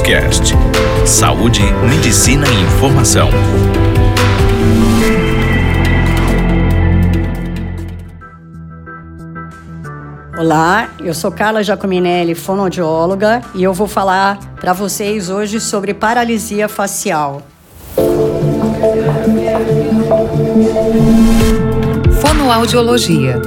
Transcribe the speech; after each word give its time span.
Cast. 0.00 0.52
Saúde, 1.06 1.62
medicina 1.88 2.46
e 2.48 2.62
informação. 2.62 3.28
Olá, 10.38 10.90
eu 10.98 11.14
sou 11.14 11.30
Carla 11.30 11.62
Giacominelli, 11.62 12.34
fonoaudióloga, 12.34 13.40
e 13.54 13.62
eu 13.62 13.72
vou 13.72 13.86
falar 13.86 14.38
para 14.60 14.72
vocês 14.72 15.30
hoje 15.30 15.60
sobre 15.60 15.94
paralisia 15.94 16.68
facial. 16.68 17.42
Fonoaudiologia. 22.20 23.40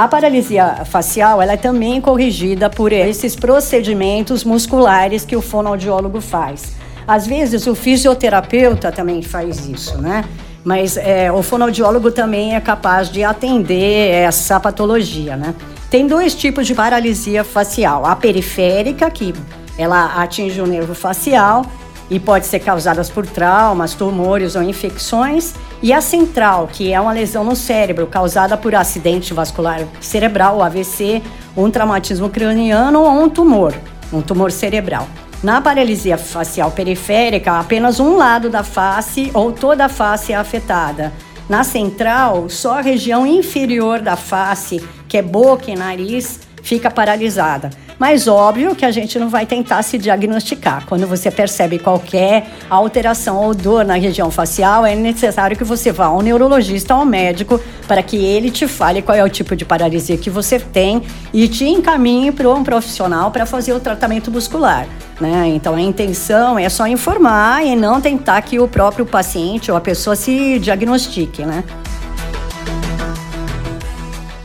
A 0.00 0.08
paralisia 0.08 0.82
facial 0.86 1.42
ela 1.42 1.52
é 1.52 1.56
também 1.58 2.00
corrigida 2.00 2.70
por 2.70 2.90
esses 2.90 3.36
procedimentos 3.36 4.44
musculares 4.44 5.26
que 5.26 5.36
o 5.36 5.42
fonoaudiólogo 5.42 6.22
faz. 6.22 6.72
Às 7.06 7.26
vezes 7.26 7.66
o 7.66 7.74
fisioterapeuta 7.74 8.90
também 8.90 9.20
faz 9.20 9.66
isso, 9.66 9.98
né? 9.98 10.24
Mas 10.64 10.96
é, 10.96 11.30
o 11.30 11.42
fonoaudiólogo 11.42 12.10
também 12.10 12.54
é 12.54 12.60
capaz 12.62 13.10
de 13.10 13.22
atender 13.22 14.14
essa 14.14 14.58
patologia, 14.58 15.36
né? 15.36 15.54
Tem 15.90 16.06
dois 16.06 16.34
tipos 16.34 16.66
de 16.66 16.74
paralisia 16.74 17.44
facial: 17.44 18.06
a 18.06 18.16
periférica, 18.16 19.10
que 19.10 19.34
ela 19.76 20.22
atinge 20.22 20.62
o 20.62 20.66
nervo 20.66 20.94
facial, 20.94 21.66
e 22.10 22.18
pode 22.18 22.46
ser 22.46 22.58
causadas 22.58 23.08
por 23.08 23.26
traumas, 23.26 23.94
tumores 23.94 24.56
ou 24.56 24.62
infecções, 24.62 25.54
e 25.82 25.92
a 25.92 26.00
central, 26.00 26.68
que 26.70 26.92
é 26.92 27.00
uma 27.00 27.12
lesão 27.12 27.44
no 27.44 27.54
cérebro 27.54 28.06
causada 28.06 28.56
por 28.56 28.74
acidente 28.74 29.32
vascular 29.32 29.86
cerebral, 30.00 30.62
AVC, 30.62 31.22
um 31.56 31.70
traumatismo 31.70 32.28
craniano 32.28 33.00
ou 33.02 33.22
um 33.22 33.28
tumor, 33.28 33.74
um 34.12 34.20
tumor 34.20 34.50
cerebral. 34.50 35.06
Na 35.42 35.60
paralisia 35.60 36.18
facial 36.18 36.70
periférica, 36.70 37.58
apenas 37.58 37.98
um 37.98 38.16
lado 38.16 38.50
da 38.50 38.62
face 38.62 39.30
ou 39.32 39.52
toda 39.52 39.86
a 39.86 39.88
face 39.88 40.32
é 40.32 40.36
afetada. 40.36 41.12
Na 41.48 41.64
central, 41.64 42.48
só 42.48 42.78
a 42.78 42.82
região 42.82 43.26
inferior 43.26 44.00
da 44.00 44.16
face, 44.16 44.86
que 45.08 45.16
é 45.16 45.22
boca 45.22 45.70
e 45.70 45.74
nariz, 45.74 46.40
fica 46.62 46.90
paralisada. 46.90 47.70
Mas 48.00 48.26
óbvio 48.26 48.74
que 48.74 48.84
a 48.86 48.90
gente 48.90 49.18
não 49.18 49.28
vai 49.28 49.44
tentar 49.44 49.82
se 49.82 49.98
diagnosticar. 49.98 50.86
Quando 50.86 51.06
você 51.06 51.30
percebe 51.30 51.78
qualquer 51.78 52.46
alteração 52.70 53.36
ou 53.36 53.54
dor 53.54 53.84
na 53.84 53.94
região 53.94 54.30
facial, 54.30 54.86
é 54.86 54.94
necessário 54.94 55.54
que 55.54 55.64
você 55.64 55.92
vá 55.92 56.06
ao 56.06 56.22
neurologista 56.22 56.94
ou 56.94 57.00
ao 57.00 57.06
médico 57.06 57.60
para 57.86 58.02
que 58.02 58.16
ele 58.16 58.50
te 58.50 58.66
fale 58.66 59.02
qual 59.02 59.14
é 59.18 59.22
o 59.22 59.28
tipo 59.28 59.54
de 59.54 59.66
paralisia 59.66 60.16
que 60.16 60.30
você 60.30 60.58
tem 60.58 61.02
e 61.30 61.46
te 61.46 61.66
encaminhe 61.68 62.32
para 62.32 62.48
um 62.48 62.64
profissional 62.64 63.30
para 63.30 63.44
fazer 63.44 63.74
o 63.74 63.80
tratamento 63.80 64.30
muscular. 64.30 64.86
Né? 65.20 65.48
Então 65.48 65.74
a 65.74 65.80
intenção 65.82 66.58
é 66.58 66.70
só 66.70 66.86
informar 66.86 67.66
e 67.66 67.76
não 67.76 68.00
tentar 68.00 68.40
que 68.40 68.58
o 68.58 68.66
próprio 68.66 69.04
paciente 69.04 69.70
ou 69.70 69.76
a 69.76 69.80
pessoa 69.80 70.16
se 70.16 70.58
diagnostique, 70.58 71.44
né? 71.44 71.62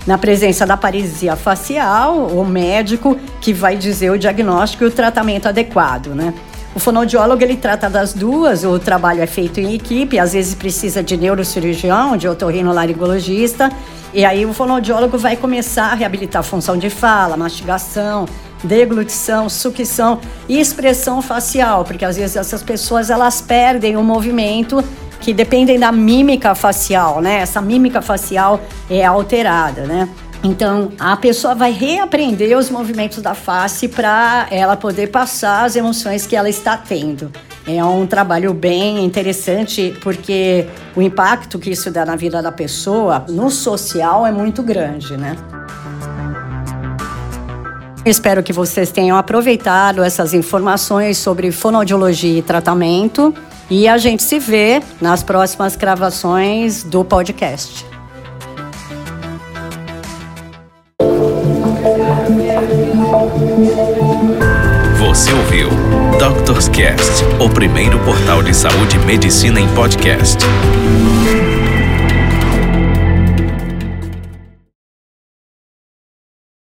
Na 0.05 0.17
presença 0.17 0.65
da 0.65 0.77
paralisia 0.77 1.35
facial, 1.35 2.27
o 2.27 2.45
médico 2.45 3.17
que 3.41 3.53
vai 3.53 3.75
dizer 3.75 4.11
o 4.11 4.19
diagnóstico 4.19 4.83
e 4.83 4.87
o 4.87 4.91
tratamento 4.91 5.47
adequado, 5.47 6.07
né? 6.07 6.33
O 6.75 6.79
fonoaudiólogo 6.79 7.41
ele 7.41 7.55
trata 7.55 7.89
das 7.89 8.13
duas, 8.13 8.65
o 8.65 8.77
trabalho 8.77 9.21
é 9.21 9.25
feito 9.25 9.61
em 9.61 9.73
equipe, 9.73 10.19
às 10.19 10.33
vezes 10.33 10.53
precisa 10.53 11.01
de 11.01 11.15
neurocirurgião, 11.15 12.17
de 12.17 12.27
otorrinolaringologista, 12.27 13.71
e 14.13 14.25
aí 14.25 14.45
o 14.45 14.53
fonoaudiólogo 14.53 15.17
vai 15.17 15.37
começar 15.37 15.85
a 15.85 15.95
reabilitar 15.95 16.41
a 16.41 16.43
função 16.43 16.77
de 16.77 16.89
fala, 16.89 17.37
mastigação, 17.37 18.25
deglutição, 18.61 19.47
sucção 19.47 20.19
e 20.49 20.59
expressão 20.59 21.21
facial, 21.21 21.85
porque 21.85 22.03
às 22.03 22.17
vezes 22.17 22.35
essas 22.35 22.61
pessoas 22.61 23.09
elas 23.09 23.41
perdem 23.41 23.95
o 23.95 24.03
movimento 24.03 24.83
que 25.25 25.33
dependem 25.33 25.79
da 25.79 25.91
mímica 25.91 26.53
facial, 26.53 27.19
né? 27.19 27.39
Essa 27.39 27.59
mímica 27.59 27.99
facial 27.99 28.61
é 28.87 29.03
alterada, 29.03 29.81
né? 29.87 30.07
Então, 30.43 30.91
a 30.99 31.17
pessoa 31.17 31.55
vai 31.55 31.71
reaprender 31.71 32.55
os 32.55 32.69
movimentos 32.69 33.23
da 33.23 33.33
face 33.33 33.87
para 33.87 34.45
ela 34.51 34.77
poder 34.77 35.07
passar 35.07 35.65
as 35.65 35.75
emoções 35.75 36.27
que 36.27 36.35
ela 36.35 36.47
está 36.47 36.77
tendo. 36.77 37.31
É 37.65 37.83
um 37.83 38.05
trabalho 38.05 38.53
bem 38.53 39.03
interessante 39.03 39.97
porque 40.03 40.67
o 40.95 41.01
impacto 41.01 41.57
que 41.57 41.71
isso 41.71 41.89
dá 41.89 42.05
na 42.05 42.15
vida 42.15 42.39
da 42.39 42.51
pessoa, 42.51 43.25
no 43.27 43.49
social, 43.49 44.27
é 44.27 44.31
muito 44.31 44.61
grande, 44.61 45.17
né? 45.17 45.35
Espero 48.05 48.43
que 48.43 48.53
vocês 48.53 48.91
tenham 48.91 49.17
aproveitado 49.17 50.03
essas 50.03 50.35
informações 50.35 51.17
sobre 51.17 51.51
fonoaudiologia 51.51 52.37
e 52.37 52.43
tratamento. 52.43 53.33
E 53.69 53.87
a 53.87 53.97
gente 53.97 54.21
se 54.21 54.37
vê 54.37 54.81
nas 55.01 55.23
próximas 55.23 55.75
gravações 55.75 56.83
do 56.83 57.03
podcast. 57.03 57.85
Você 64.99 65.33
ouviu 65.33 65.69
Doctors 66.19 66.67
Cast, 66.69 67.23
o 67.39 67.49
primeiro 67.49 67.97
portal 67.99 68.43
de 68.43 68.53
saúde 68.53 68.97
e 68.97 68.99
medicina 68.99 69.59
em 69.59 69.67
podcast. 69.69 70.37